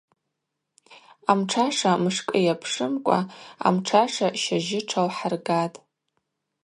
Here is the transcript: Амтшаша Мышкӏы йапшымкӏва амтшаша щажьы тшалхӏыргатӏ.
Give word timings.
Амтшаша 1.31 1.93
Мышкӏы 2.03 2.39
йапшымкӏва 2.47 3.19
амтшаша 3.67 4.27
щажьы 4.41 4.79
тшалхӏыргатӏ. 4.87 5.77